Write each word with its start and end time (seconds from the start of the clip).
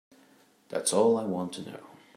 That's 0.69 0.93
all 0.93 1.15
I 1.15 1.25
want 1.25 1.53
to 1.53 1.61
know. 1.61 1.83